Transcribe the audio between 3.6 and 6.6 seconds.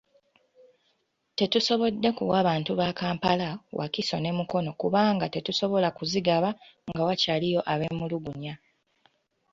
Wakiso ne Mukono kubanga tetusobola kuzigaba